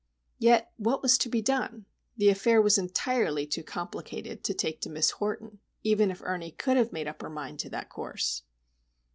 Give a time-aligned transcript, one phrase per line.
[0.39, 1.85] Yet what was to be done?
[2.17, 6.75] The affair was entirely too complicated to take to Miss Horton, even if Ernie could
[6.77, 8.41] have made up her mind to that course.